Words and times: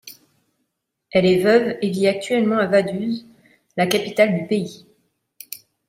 Elle 1.11 1.27
est 1.27 1.43
veuve 1.43 1.77
et 1.79 1.91
vit 1.91 2.07
actuellement 2.07 2.57
à 2.57 2.65
Vaduz, 2.65 3.23
la 3.77 3.85
capitale 3.85 4.33
du 4.35 4.47
pays. 4.47 4.87